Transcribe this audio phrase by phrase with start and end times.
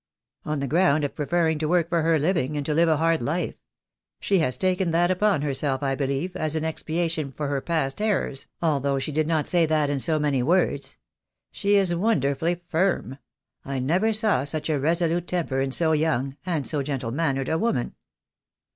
[0.45, 3.21] "On the ground of preferring to work for her living, and to live a hard
[3.21, 3.53] life.
[4.19, 8.47] She has taken that upon herself, I believe, as an expiation for her past errors,
[8.63, 10.97] although she did not say that in so many words.
[11.51, 13.19] She is wonder fully firm.
[13.63, 17.59] I never saw such a resolute temper in so young— and so gentle mannered— a
[17.59, 17.93] woman."